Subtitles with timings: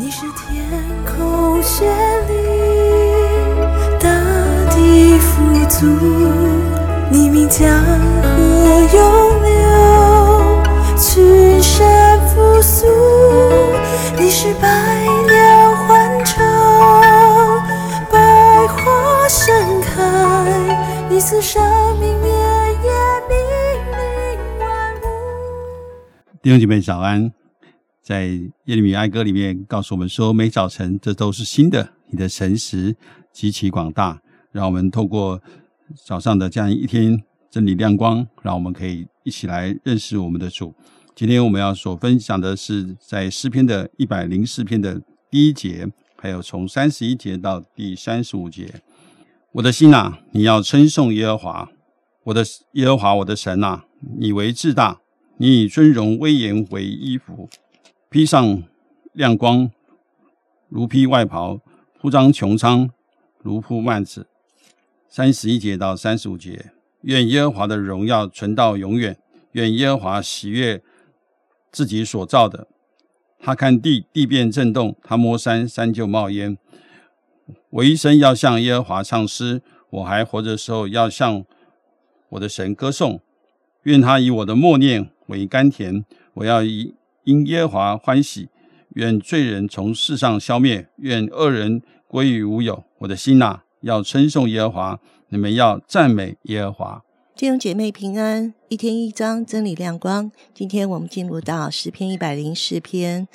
[0.00, 0.66] 你是天
[1.04, 1.84] 空绚
[2.26, 2.32] 丽，
[4.00, 4.08] 大
[4.70, 5.84] 地富足，
[7.10, 7.68] 你名江
[8.22, 8.30] 河
[8.94, 9.52] 永流，
[10.96, 12.86] 群山复苏。
[14.16, 14.66] 你是百
[15.28, 16.46] 鸟欢唱，
[18.10, 20.02] 百花盛开，
[21.10, 21.62] 你是生
[22.00, 22.90] 命绵延，
[23.28, 23.36] 命
[23.92, 24.00] 令
[24.60, 25.04] 万物。
[26.40, 27.30] 弟兄姐妹早安，
[28.10, 32.96] 在耶利米哀歌里面告诉我们说，每早晨这都是新的，你的诚实
[33.32, 34.20] 极其广大。
[34.50, 35.40] 让我们透过
[36.04, 40.74] 早上的这样一天真理亮光，让我们可以一起来认识我们的主。
[41.14, 48.82] 今天我们要所分享的是在诗篇的一百零四篇的第一节，还有从三十一节到第三十五节。
[49.52, 51.70] 我的心啊，你要称颂耶和华，
[52.24, 53.84] 我的耶和华，我的神啊，
[54.18, 54.98] 你为至大，
[55.36, 57.48] 你以尊荣威严为衣服，
[58.12, 58.64] 披上
[59.12, 59.70] 亮光，
[60.68, 61.60] 如披外袍；
[62.00, 62.90] 铺张穹苍，
[63.38, 64.26] 如铺幔子。
[65.08, 69.16] 三十一节到三十五节，愿耶和华的荣耀存到永远，
[69.52, 70.82] 愿耶和华喜悦
[71.70, 72.66] 自己所造的。
[73.38, 76.58] 他看地，地便震动；他摸山，山就冒烟。
[77.70, 81.44] 我一生要向耶和华唱诗，我还活着时候要向
[82.30, 83.20] 我的神歌颂。
[83.84, 86.94] 愿他以我的默念为甘甜，我要以
[87.30, 88.48] 因耶和华欢喜。
[88.96, 92.82] 愿罪人从世上消灭，愿恶人归于无有。
[92.98, 97.04] 我的心呐、要称颂耶和华，你们要赞美耶和华。
[97.36, 100.32] 弟兄姐妹平安，一天一张真理亮光。
[100.52, 103.28] 今天我们进入到诗篇一百零四篇，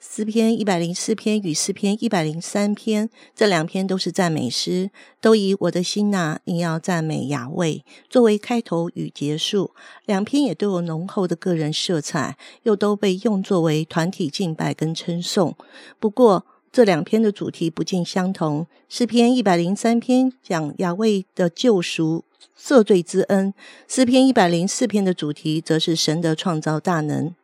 [0.00, 9.72] 诗篇一百零四篇与诗篇一百零三篇这两篇都是赞美诗，都以我的心呐、你要赞美雅味作为开头与结束。
[10.06, 15.56] 两篇也都有浓厚的个人色彩，又都被用作为团体敬拜跟称颂。
[15.98, 18.66] 不过，这两篇的主题不尽相同。
[18.88, 22.24] 诗篇一百零三篇讲雅味的救赎、
[22.58, 23.52] 赦罪之恩；
[23.86, 27.34] 诗篇一百零四篇的主题则是神的创造大能。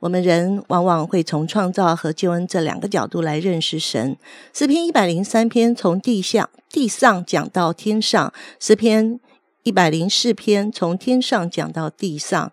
[0.00, 4.16] 我们人往往会从创造和救恩这两个角度来认识神。
[4.52, 9.18] 诗篇一百零三篇从地下、地上讲到天上；诗篇
[9.62, 12.52] 一百零四篇从天上讲到地上。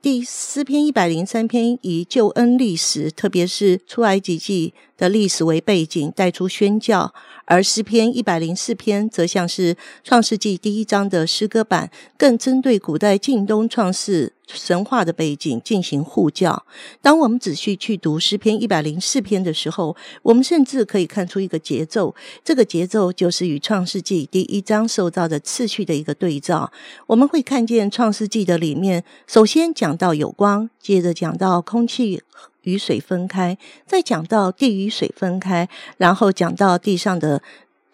[0.00, 7.10] 第诗篇一百零三篇以救恩历史，特别是出埃及记的历史为背景，带出宣教；
[7.44, 16.64] 而诗篇一百零四篇则像是创世纪第一章的诗歌版，更针对古代近东创世神话的背景进行护教。
[17.00, 22.14] 当我们仔细去读诗篇一百零四篇的时候，我们甚至可以看出一个节奏，
[22.44, 26.70] 这个节奏就是与创世纪第一章受到的次序的一个对照。
[27.08, 32.22] 我们会看见创世纪的里面，首先讲到有光，接着讲到空气
[32.62, 33.56] 与水分开，
[33.86, 37.42] 再讲到地与水分开，然后讲到地上的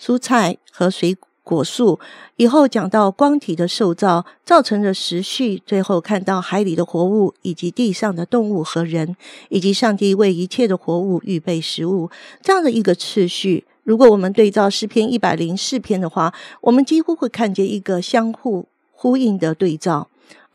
[0.00, 1.98] 蔬菜和水果树，
[2.36, 9.16] 以后讲到光体的受造造成的时序，最后看到海里的活物以及地上的动物和人，
[9.48, 12.10] 以及上帝为一切的活物预备食物
[12.42, 13.64] 这样的一个次序。
[13.84, 20.08] 如果我们对照诗篇一百零四篇的话，我们几乎会看见一个相互呼应的对照。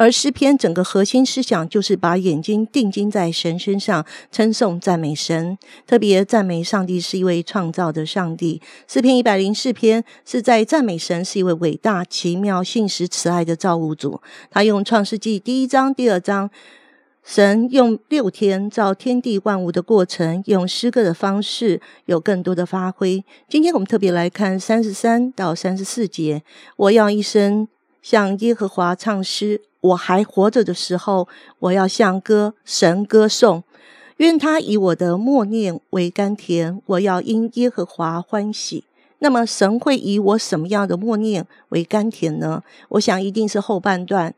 [0.04, 8.62] 而诗篇整个核心思想就是把眼睛定睛在神身上，称颂赞美神，特别赞美上帝是一位创造的上帝。
[8.86, 14.20] 诗篇一百零四篇是在赞美神是一位伟大、奇妙、信实、慈爱的造物主。
[14.52, 16.50] 他用创世纪第一章、第二章。
[17.26, 23.24] 神用六天造天地万物的过程，用诗歌的方式有更多的发挥。
[23.48, 26.44] 今天我们特别来看三十三到三十四节。
[26.76, 27.66] 我要一生
[28.04, 31.28] 向耶和华唱诗，我还活着的时候，
[31.58, 33.64] 我要向歌神歌颂。
[34.18, 38.84] 愿他以我的默念为甘甜，我要因耶和华欢喜。
[39.20, 42.62] 那么神会以我什么样的默念为甘甜呢？
[42.90, 44.36] 我想一定是后半段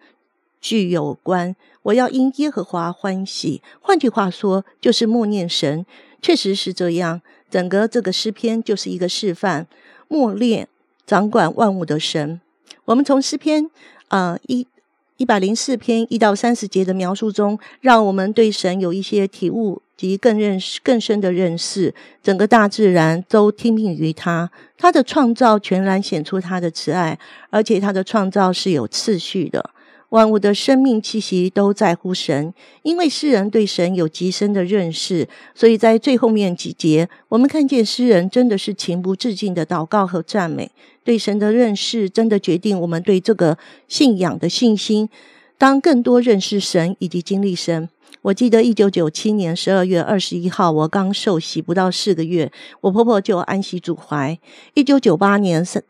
[0.62, 1.56] 具有关。
[1.82, 3.62] 我要因耶和华欢喜。
[3.82, 5.86] 换句话说，就是默念神，
[6.22, 7.22] 确实是这样。
[7.50, 9.68] 整个这个诗篇就是一个示范，
[10.08, 10.68] 默念
[11.06, 12.40] 掌管万物的神。
[12.86, 13.70] 我们从诗篇
[14.10, 14.66] 呃一
[15.18, 21.94] 一百零四篇一到三十节的描述中，让我们对神有一些体悟及更认识更深的认识。
[22.22, 27.18] 整个大自然都听命于他，他的创造全然显出他的慈爱，
[27.50, 29.70] 而且他的创造是有次序的。
[30.16, 32.54] 万物的生命气息都在乎神，
[32.84, 40.72] 因为诗人对神有极深的认识，所以在最后面几节，我们看见诗人真的是情不自禁的祷告和赞美。
[41.04, 43.58] 对神的认识，真的决定我们对这个
[43.90, 45.10] 信仰的信心。
[45.58, 47.90] 当更多认识神以及经历神，
[48.22, 54.40] 我记得一九九七年十二月二十一号，我刚受洗不到四个月，我婆婆就安息主怀。
[54.76, 55.84] 一九九八年三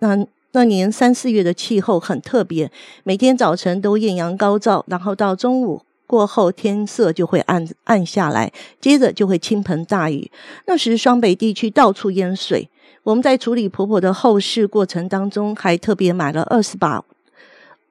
[0.56, 2.72] 那年三四月的气候很特别，
[3.04, 8.50] 每天早晨都艳阳高照，然后到中午过后天色就会暗暗下来，
[8.80, 10.32] 接着就会倾盆大雨。
[10.66, 12.70] 那时双北地区到处淹水，
[13.04, 17.04] 我们在处理婆婆的后事过程当中，还特别买了二十把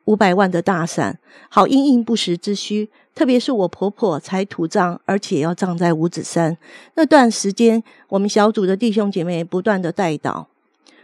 [0.06, 1.18] 五百万的大伞，
[1.50, 2.88] 好应应不时之需。
[3.14, 6.56] 特别是我婆婆才土葬，而且要葬在五指山
[6.94, 10.46] 那段时间，我们小组的弟兄姐妹不断的带祷。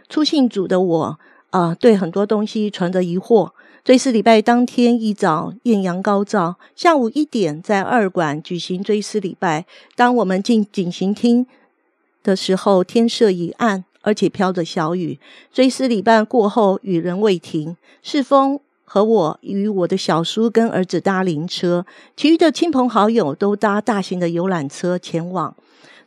[0.09, 1.19] 出信主的我
[1.51, 3.51] 啊，对很多东西存着疑惑。
[3.83, 9.65] 追思礼拜当天一早，艳阳高照，下午一点在二馆举行追思礼拜。
[9.95, 11.45] 当我们进警行厅
[12.23, 15.19] 的时候，天色已暗，而且飘着小雨。
[15.53, 18.59] 追思礼拜过后，雨仍未停，世风。
[18.93, 21.85] 和我与我的小叔跟儿子搭灵车，
[22.17, 25.55] 其余的亲朋好友都搭大型的游览车前往。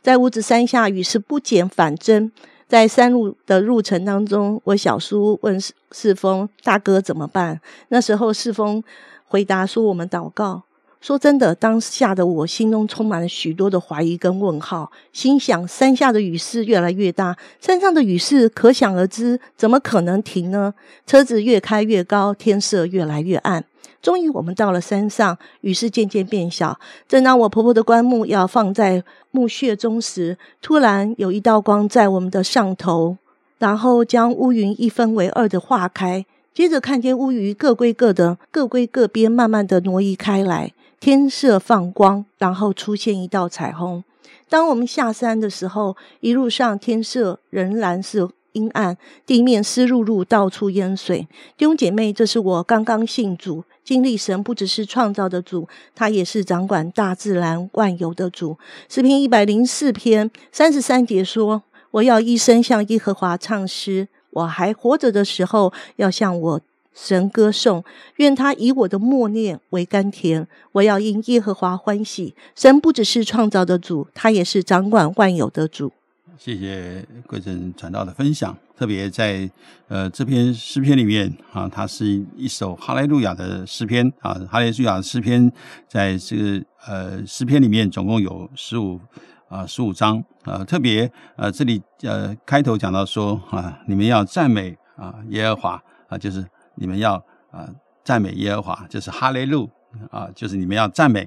[0.03, 2.31] 在屋子山下雨是不减反增，
[2.67, 5.59] 在山路的路程当中，我小叔问
[5.91, 7.61] 世峰大哥怎么办？
[7.89, 8.83] 那时候世峰
[9.27, 10.63] 回答说：“我们祷告。”
[11.01, 20.73] 说真的，当下的我心中充满了许多的怀疑跟问号，心想山下的雨势越来越大，山上的雨势可想而知，怎么可能停呢？
[21.05, 23.63] 车子越开越高，天色越来越暗。
[24.05, 26.79] 终于，我们到了山上，雨势渐渐变小。
[27.07, 33.17] 正当我婆婆的棺木要放在墓穴中时，突然有一道光在我们的上头，
[33.57, 36.23] 然后将乌云一分为二的化开，
[36.53, 40.73] 接着看见乌云各归各的，各归各边，慢慢的挪移开来。
[40.99, 44.03] 天色放光，然后出现一道彩虹。
[44.47, 51.27] 当我们下山的时候，一路上天色仍然是阴暗，地面湿漉漉，到处淹水。
[51.55, 58.57] 弟兄姐妹，这是我刚刚信主，经历神不只是创造的主，他也是掌管大自然万有的主。
[58.89, 66.61] 诗篇一百零四篇三十三节说：“我要一生向耶和华唱诗，我还活着的时候，要向我。”
[66.95, 67.83] 神歌颂，
[68.15, 70.47] 愿他以我的默念为甘甜。
[70.71, 72.33] 我要因耶和华欢喜。
[72.55, 75.91] 神不只是创造的主，他也是掌管万有的主。
[76.37, 78.55] 谢谢贵正传道的分享。
[78.75, 79.49] 特别在
[79.87, 82.05] 呃这篇诗篇里面啊，它是
[82.35, 84.33] 一首哈利路亚的诗篇啊。
[84.49, 85.51] 哈利路亚的诗篇
[85.87, 88.99] 在这个呃诗篇里面总共有十五
[89.47, 90.63] 啊十五章啊。
[90.63, 96.45] 特别呃这里呃开头讲到说啊，你们要赞美啊耶和华啊，就是。
[96.77, 97.13] 你们要
[97.51, 97.69] 啊
[98.03, 99.69] 赞美耶和华，就是哈雷路
[100.11, 101.25] 啊，就是你们要赞美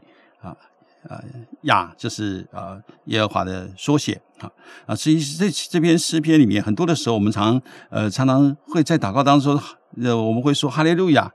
[1.09, 1.25] 啊啊
[1.63, 4.51] 亚，就是啊耶和华的缩写啊
[4.87, 4.95] 啊。
[4.95, 7.61] 所以这这篇诗篇里面，很多的时候，我们常
[7.91, 9.61] 呃常常会在祷告当中。
[10.03, 11.33] 呃，我们会说哈利路亚，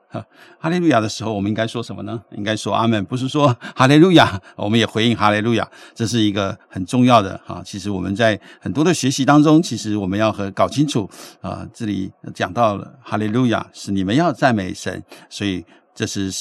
[0.59, 2.21] 哈利路亚的时候，我们应该说什么呢？
[2.37, 4.39] 应该说阿门，不是说哈利路亚。
[4.55, 7.63] 我们也回应哈利路亚，这是一个很重要的哈。
[7.65, 11.09] 其实我们在很多的学习当中，其实我们要和搞清楚
[11.41, 11.67] 啊。
[11.73, 16.31] 这里讲到了哈利路亚是你们要赞美神，所以这是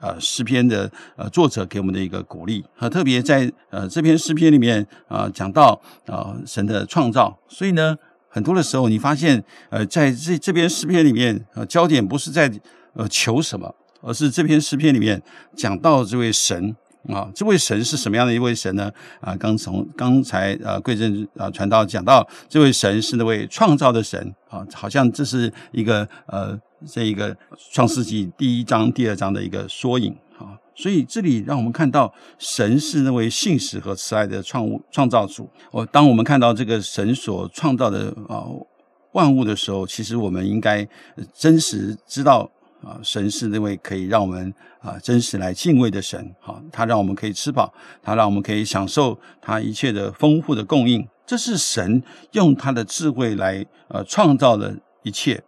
[0.00, 2.64] 呃诗篇的呃作者给我们的一个鼓励。
[2.74, 7.96] 和特别在呃这篇诗篇里面啊讲到啊神的创造，所以呢。
[8.32, 12.48] 很多的时候，你发现，呃，在这这篇诗篇里面，呃，焦点不是在
[12.94, 15.20] 呃求什么，而是这篇诗篇里面
[15.56, 16.76] 讲到这位神
[17.08, 18.88] 啊，这位神是什么样的一位神呢？
[19.20, 27.36] 啊，刚从刚才呃贵正啊传道讲到，这位神是那位创造的神啊，好像这是一个呃这一个
[27.70, 30.58] 创世纪第一章、第二章的一个缩影啊。
[30.74, 35.48] 所以这里让我们看到神是那位信实和慈爱的创物创造主。
[35.72, 38.44] 哦，当我们看到这个神所创造的啊
[39.12, 40.88] 万物的时候，其实我们应该
[41.34, 42.50] 真实知道
[42.82, 46.34] 啊，神是那位可以让我们啊真实来敬畏的神。
[46.40, 51.06] 好，他让我们可以吃饱，他让我们可以享受他一切的丰富的供应。
[51.26, 55.42] 这是神用他的智慧来呃创造的一切。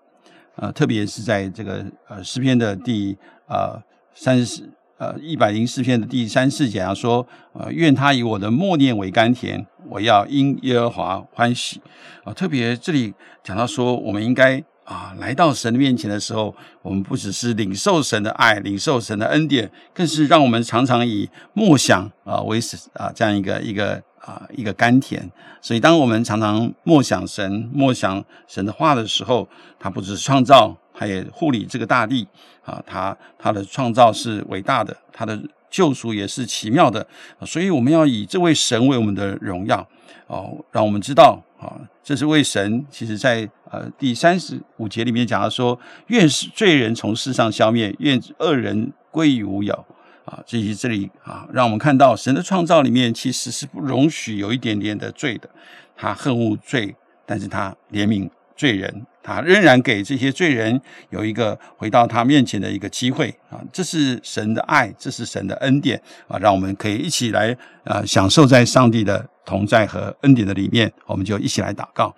[0.57, 3.17] 呃，特别是在这个呃诗篇的第
[3.49, 3.83] 呃
[4.15, 4.69] 三十。
[4.99, 11.81] 呃，一百零四篇的第三四节啊，说，呃，愿他以我的默念为甘甜，我要因耶和华欢喜。
[12.23, 22.59] 啊，特别这里讲到说，我们应该啊，来到神的面前的时候，我们不只是领受神的爱，领受神的恩典，更是让我们常常以默想啊为
[22.95, 25.31] 啊这样一个一个啊一个甘甜。
[25.61, 29.49] 所以，当我们常常默想神、默想神的话的时候，
[29.79, 30.77] 他不只是创造。
[30.95, 32.29] 他也护理这个大地
[32.63, 37.05] 啊，他他的创造是伟大的，他的救赎也是奇妙的，
[37.47, 39.85] 所以我们要以这位神为我们的荣耀
[40.27, 42.85] 哦，让我们知道啊，这是为神。
[42.91, 45.79] 其实，在呃第三十五节里面讲到说，
[46.09, 49.73] 愿罪人从世上消灭，愿恶人归于无有
[50.25, 55.49] 啊，这些这里啊，让我们看到神的创造里面其实是不容许有一点点的罪的，
[55.95, 60.81] 他恨恶罪，但是他怜悯罪人，他仍然给这些罪人
[61.11, 72.15] 有一个回到他面前的一个机会啊，这是神的爱，这是神的恩典啊，让我们可以一起来啊享受在上帝的同在和恩典的里面，我们就一起来祷告。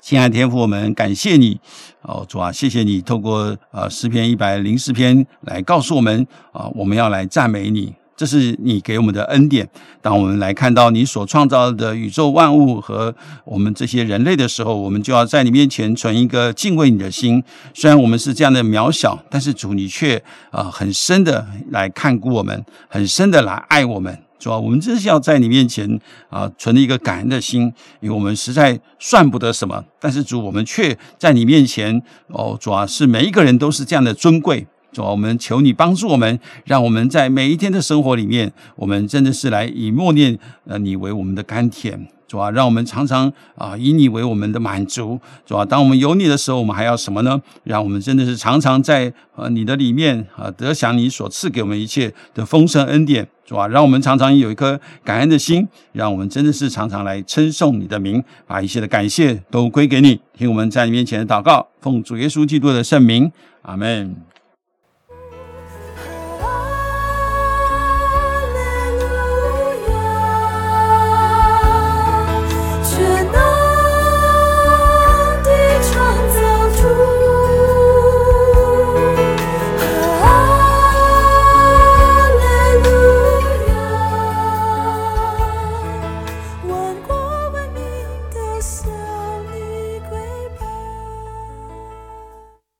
[0.00, 1.60] 亲爱的天父，我们感谢你
[2.02, 9.68] 哦，主啊，谢谢你透过呃诗篇一百零四篇来告诉我们啊，我们要来赞美你，这是你给我们的恩典。
[10.02, 17.40] 当我们来看到你所创造的宇宙万物和我们这些人类的时候，我们就要在你面前存一个敬畏你的心。
[17.72, 20.20] 虽然我们是这样的渺小，但是主你却
[20.50, 24.18] 啊很深的来看顾我们，很深的来爱我们。
[24.40, 34.66] 主啊，我们真是要在你面前啊，存了一个感恩的心，因为我们实在算不得什么，但是主，我们却在你面前哦，主啊，是每一个人都是这样的尊贵。
[34.92, 42.08] 主啊，我们求你帮助我们，让我们在每一天的生活里面，我们真的是来以默念呃你为我们的甘甜。
[42.26, 45.18] 主啊，让我们常常啊以你为我们的满足。
[45.46, 47.40] 主啊，当我们有你的时候，我们还要什么呢？
[47.64, 53.26] 让我们真的是常常在呃你的里面啊得享你所赐给我们一切的丰盛恩典。
[53.46, 60.20] 主啊，让我们常常有一颗感恩的心，让我们真的是常常来称颂你的名，把一切的感谢都归给你。
[60.36, 64.14] 听我们在你面前的祷告，奉主耶稣基督的圣名，阿门。